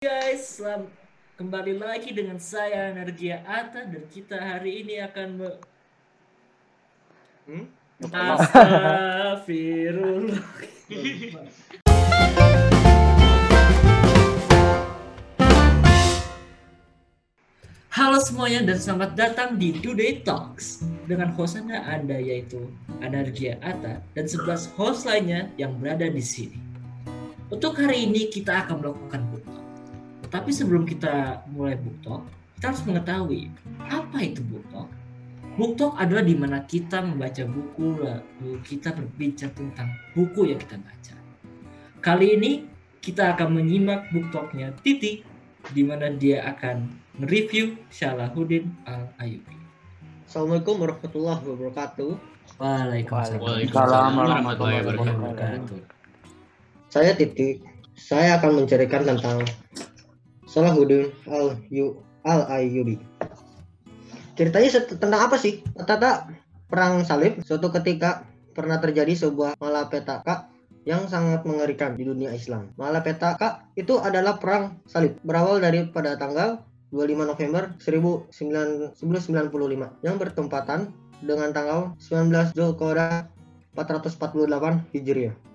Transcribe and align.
guys, 0.00 0.56
selamat 0.56 0.88
kembali 1.36 1.76
lagi 1.76 2.16
dengan 2.16 2.40
saya 2.40 2.88
Energia 2.88 3.44
Ata 3.44 3.84
dan 3.84 4.00
kita 4.08 4.32
hari 4.32 4.80
ini 4.80 4.96
akan 4.96 5.28
me... 5.36 5.52
Hmm? 7.44 7.68
Astagfirullah. 8.08 10.40
Halo 17.92 18.24
semuanya 18.24 18.72
dan 18.72 18.80
selamat 18.80 19.20
datang 19.20 19.60
di 19.60 19.76
Today 19.84 20.24
Talks 20.24 20.80
dengan 21.04 21.28
host 21.36 21.60
anda, 21.60 22.16
yaitu 22.16 22.72
Energia 23.04 23.60
Ata 23.60 24.00
dan 24.16 24.24
11 24.24 24.64
host 24.80 25.04
lainnya 25.04 25.52
yang 25.60 25.76
berada 25.76 26.08
di 26.08 26.24
sini. 26.24 26.56
Untuk 27.52 27.76
hari 27.76 28.08
ini 28.08 28.32
kita 28.32 28.64
akan 28.64 28.80
melakukan 28.80 29.28
book 29.28 29.59
talk. 30.30 30.34
Tapi 30.38 30.50
sebelum 30.54 30.86
kita 30.86 31.42
mulai 31.50 31.74
book 31.74 31.98
talk, 32.06 32.22
kita 32.56 32.70
harus 32.70 32.82
mengetahui 32.86 33.50
apa 33.90 34.18
itu 34.22 34.40
book 34.46 34.62
talk. 34.70 34.88
Book 35.58 35.74
talk 35.74 35.98
adalah 35.98 36.22
di 36.22 36.38
mana 36.38 36.62
kita 36.62 37.02
membaca 37.02 37.42
buku 37.42 37.98
lalu 37.98 38.62
kita 38.62 38.94
berbincang 38.94 39.50
tentang 39.50 39.90
buku 40.14 40.54
yang 40.54 40.62
kita 40.62 40.78
baca. 40.78 41.18
Kali 42.00 42.38
ini 42.38 42.52
kita 43.02 43.34
akan 43.34 43.58
menyimak 43.58 44.08
book 44.14 44.30
talknya 44.30 44.70
Titi 44.80 45.26
di 45.74 45.82
mana 45.84 46.08
dia 46.14 46.46
akan 46.46 46.88
mereview 47.20 47.76
Syalahuddin 47.92 48.70
Al 48.88 49.12
Ayubi. 49.20 49.58
Assalamualaikum 50.24 50.78
warahmatullahi 50.78 51.42
wabarakatuh. 51.42 52.12
Waalaikumsalam 52.56 53.40
Waalaikumsalam 53.42 54.10
warahmatullahi 54.14 54.76
warahmatullahi 54.86 55.16
wabarakatuh. 55.18 55.80
Saya 56.88 57.12
Titi. 57.18 57.60
Saya 58.00 58.40
akan 58.40 58.64
menceritakan 58.64 59.12
tentang 59.12 59.44
Salahuddin 60.50 61.14
Al 61.30 61.62
Yu 61.70 62.02
Al 62.26 62.42
Ayyubi. 62.50 62.98
Ceritanya 64.34 64.82
tentang 64.82 65.22
apa 65.30 65.38
sih? 65.38 65.62
Tata 65.86 66.26
perang 66.66 67.06
salib 67.06 67.38
suatu 67.46 67.70
ketika 67.70 68.26
pernah 68.50 68.82
terjadi 68.82 69.14
sebuah 69.14 69.54
malapetaka 69.62 70.50
yang 70.82 71.06
sangat 71.06 71.46
mengerikan 71.46 71.94
di 71.94 72.02
dunia 72.02 72.34
Islam. 72.34 72.74
Malapetaka 72.74 73.70
itu 73.78 74.02
adalah 74.02 74.42
perang 74.42 74.82
salib 74.90 75.14
berawal 75.22 75.62
dari 75.62 75.86
pada 75.86 76.18
tanggal 76.18 76.66
25 76.90 77.30
November 77.30 77.62
1995 77.78 78.98
yang 80.02 80.16
bertempatan 80.18 80.90
dengan 81.22 81.54
tanggal 81.54 81.94
19 82.02 82.58
Zulqa'dah 82.58 83.30
448 83.78 84.90
Hijriah. 84.90 85.49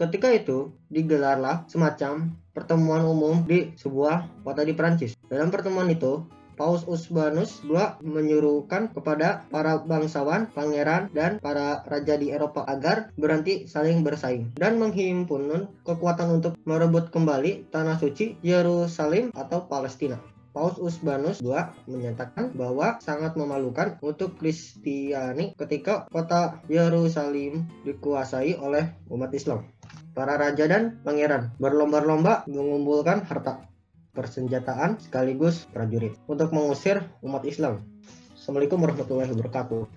Ketika 0.00 0.32
itu 0.32 0.72
digelarlah 0.88 1.68
semacam 1.68 2.32
pertemuan 2.56 3.04
umum 3.04 3.44
di 3.44 3.76
sebuah 3.76 4.40
kota 4.48 4.64
di 4.64 4.72
Perancis. 4.72 5.12
Dalam 5.28 5.52
pertemuan 5.52 5.92
itu, 5.92 6.24
Paus 6.56 6.88
Urbanus 6.88 7.60
II 7.68 8.00
menyuruhkan 8.00 8.96
kepada 8.96 9.44
para 9.52 9.76
bangsawan, 9.84 10.48
pangeran, 10.56 11.12
dan 11.12 11.36
para 11.36 11.84
raja 11.84 12.16
di 12.16 12.32
Eropa 12.32 12.64
agar 12.64 13.12
berhenti 13.20 13.68
saling 13.68 14.00
bersaing 14.00 14.56
dan 14.56 14.80
menghimpun 14.80 15.68
kekuatan 15.84 16.40
untuk 16.40 16.56
merebut 16.64 17.12
kembali 17.12 17.68
tanah 17.68 18.00
suci 18.00 18.40
Yerusalem 18.40 19.36
atau 19.36 19.68
Palestina. 19.68 20.16
Paus 20.50 20.76
Urbanus 20.82 21.44
II 21.44 21.60
menyatakan 21.86 22.56
bahwa 22.56 22.98
sangat 22.98 23.38
memalukan 23.38 24.00
untuk 24.02 24.34
Kristiani 24.36 25.54
ketika 25.54 26.10
kota 26.10 26.58
Yerusalem 26.66 27.70
dikuasai 27.86 28.58
oleh 28.58 28.96
umat 29.12 29.30
Islam. 29.30 29.62
Para 30.20 30.36
raja 30.36 30.68
dan 30.68 31.00
pangeran 31.00 31.48
berlomba-lomba 31.56 32.44
mengumpulkan 32.44 33.24
harta, 33.24 33.64
persenjataan 34.12 35.00
sekaligus 35.00 35.64
prajurit 35.72 36.12
untuk 36.28 36.52
mengusir 36.52 37.08
umat 37.24 37.40
Islam. 37.48 37.80
Assalamualaikum 38.36 38.84
warahmatullahi 38.84 39.32
wabarakatuh. 39.32 39.88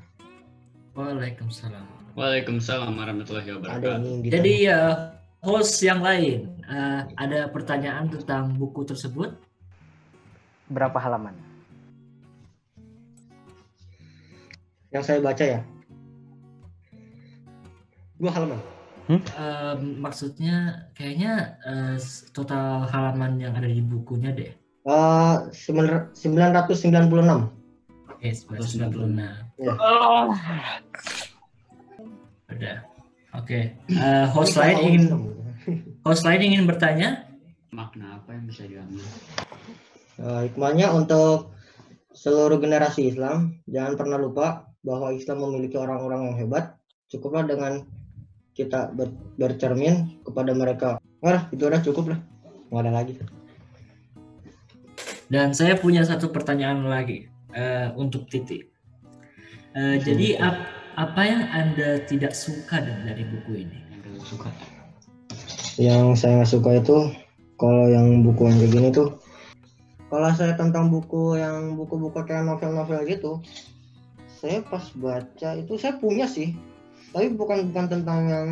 Waalaikumsalam. 0.95 2.16
Waalaikumsalam 2.16 2.95
warahmatullahi 2.95 3.51
wabarakatuh. 3.51 4.23
Jadi 4.31 4.53
ya 4.63 5.11
host 5.44 5.84
yang 5.84 6.00
lain 6.00 6.55
eh, 6.72 7.01
ada 7.19 7.51
pertanyaan 7.51 8.07
tentang 8.07 8.55
buku 8.55 8.88
tersebut? 8.88 9.35
berapa 10.72 10.95
halaman? 11.03 11.35
yang 14.95 15.03
saya 15.03 15.19
baca 15.19 15.44
ya. 15.44 15.59
Dua 18.16 18.31
halaman. 18.31 18.82
Em, 19.09 20.00
maksudnya 20.00 20.88
kayaknya 20.96 21.59
s- 22.00 22.31
total 22.31 22.88
halaman 22.88 23.36
yang 23.36 23.52
ada 23.52 23.68
di 23.68 23.84
bukunya 23.84 24.31
deh. 24.31 24.52
Eh, 24.84 25.36
sembilan- 25.52 26.16
996. 26.16 27.52
Oke, 28.08 28.31
996. 28.31 29.44
Ya. 29.59 29.74
Udah. 32.47 32.78
Oke. 33.34 33.59
Eh, 33.90 34.25
host 34.30 34.56
lain 34.56 34.78
ingin 34.80 35.03
host 36.03 36.24
lain 36.24 36.41
ingin 36.44 36.64
bertanya? 36.64 37.28
Makna 37.74 38.22
apa 38.22 38.35
yang 38.35 38.46
bisa 38.46 38.64
diambil? 38.64 39.03
Eh, 40.14 40.41
hikmahnya 40.47 40.94
untuk 40.94 41.52
seluruh 42.14 42.62
generasi 42.62 43.09
Islam, 43.09 43.58
jangan 43.66 43.97
pernah 43.97 44.22
lupa 44.22 44.47
bahwa 44.85 45.09
Islam 45.12 45.41
memiliki 45.41 45.75
orang-orang 45.75 46.30
yang 46.30 46.35
hebat. 46.38 46.78
Cukuplah 47.09 47.44
dengan 47.44 47.81
kita 48.53 48.94
ber- 48.94 49.18
bercermin 49.38 50.22
kepada 50.22 50.52
mereka. 50.53 50.90
Wah, 51.19 51.50
itu 51.50 51.66
udah 51.66 51.81
cukup 51.81 52.14
lah. 52.14 52.19
Nggak 52.69 52.81
ada 52.86 52.91
lagi. 52.94 53.14
Dan 55.30 55.58
saya 55.58 55.78
punya 55.78 56.06
satu 56.06 56.30
pertanyaan 56.30 56.86
lagi 56.86 57.30
eh, 57.53 57.90
untuk 57.97 58.30
Titi. 58.30 58.62
Eh, 59.74 59.97
jadi 59.97 60.38
ap- 60.38 60.69
apa 60.94 61.22
yang 61.25 61.44
anda 61.50 62.06
tidak 62.06 62.38
suka 62.38 62.78
dari, 62.81 63.25
buku 63.25 63.66
ini? 63.66 63.78
Yang 64.06 64.38
suka? 64.38 64.50
Yang 65.81 66.06
saya 66.22 66.34
nggak 66.38 66.52
suka 66.53 66.70
itu 66.78 66.97
kalau 67.58 67.90
yang 67.90 68.22
buku 68.22 68.50
yang 68.50 68.58
kayak 68.62 68.72
gini 68.74 68.90
tuh 68.94 69.09
kalau 70.14 70.30
saya 70.38 70.53
tentang 70.53 70.94
buku 70.94 71.41
yang 71.41 71.74
buku-buku 71.74 72.22
kayak 72.28 72.46
novel-novel 72.46 73.02
gitu 73.09 73.41
saya 74.38 74.62
pas 74.62 74.85
baca 74.94 75.50
itu 75.58 75.74
saya 75.80 75.97
punya 75.97 76.30
sih 76.30 76.53
tapi 77.13 77.31
bukan 77.38 77.69
bukan 77.72 77.85
tentang 77.88 78.19
yang 78.28 78.47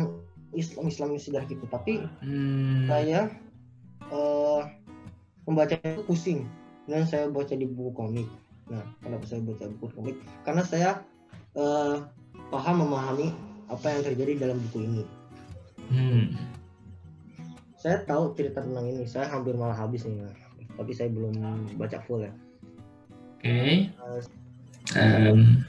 Islam 0.54 0.86
Islam 0.88 1.08
sudah 1.18 1.42
gitu 1.50 1.64
tapi 1.68 2.06
Hmm, 2.22 2.86
saya 2.86 3.28
eh 4.12 4.62
membaca 5.42 5.74
itu 5.74 6.02
pusing 6.06 6.46
dan 6.86 7.02
saya 7.02 7.26
baca 7.26 7.52
di 7.52 7.66
buku 7.66 7.90
komik 7.92 8.28
nah 8.70 8.82
kenapa 9.02 9.26
saya 9.26 9.42
baca 9.42 9.66
buku 9.76 9.86
komik 9.98 10.16
karena 10.46 10.62
saya 10.62 10.90
eh, 11.58 11.96
paham 12.48 12.86
memahami 12.86 13.34
apa 13.66 13.86
yang 13.90 14.02
terjadi 14.06 14.32
dalam 14.46 14.62
buku 14.68 14.78
ini 14.86 15.04
hmm. 15.90 16.24
saya 17.74 18.06
tahu 18.06 18.38
cerita 18.38 18.62
tentang 18.62 18.86
ini 18.86 19.02
saya 19.08 19.26
hampir 19.32 19.58
malah 19.58 19.74
habis 19.74 20.06
nih 20.06 20.22
nah. 20.22 20.36
tapi 20.78 20.94
saya 20.94 21.10
belum 21.10 21.34
baca 21.74 21.98
full 22.06 22.22
ya 22.22 22.32
Oke. 23.42 23.90
Em, 24.94 25.66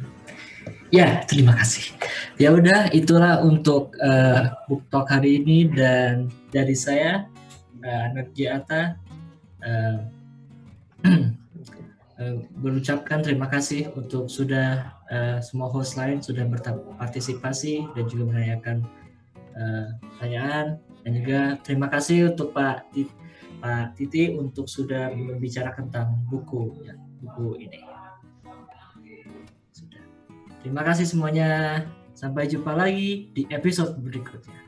ya, 0.93 1.25
terima 1.25 1.57
kasih. 1.57 1.89
Ya 2.39 2.49
udah, 2.53 2.89
itulah 2.95 3.43
untuk 3.45 3.93
eh, 4.01 4.49
book 4.65 4.83
talk 4.89 5.09
hari 5.09 5.43
ini 5.43 5.69
dan 5.69 6.29
dari 6.49 6.73
saya 6.73 7.29
uh, 7.83 8.01
Energi 8.09 8.49
Ata 8.49 8.97
eh, 9.63 9.97
berucapkan 12.57 13.19
terima 13.25 13.49
kasih 13.49 13.91
untuk 13.97 14.29
sudah 14.29 14.95
eh, 15.11 15.39
semua 15.43 15.67
host 15.69 15.99
lain 15.99 16.21
sudah 16.23 16.45
berpartisipasi 16.47 17.91
dan 17.95 18.05
juga 18.07 18.23
menanyakan 18.33 18.77
eh, 19.57 19.87
pertanyaan 19.99 20.79
dan 21.03 21.11
juga 21.11 21.39
terima 21.61 21.87
kasih 21.91 22.31
untuk 22.31 22.55
Pak 22.55 22.95
Titi, 22.95 23.13
Pak 23.59 23.99
Titi 23.99 24.23
untuk 24.39 24.71
sudah 24.71 25.11
membicarakan 25.11 25.91
tentang 25.91 26.15
buku 26.31 26.79
ya, 26.87 26.95
buku 27.19 27.59
ini. 27.59 27.79
Terima 30.63 30.79
kasih 30.79 31.03
semuanya. 31.03 31.83
Sampai 32.23 32.47
jumpa 32.47 32.71
lagi 32.71 33.27
di 33.35 33.43
episode 33.51 33.99
berikutnya. 33.99 34.62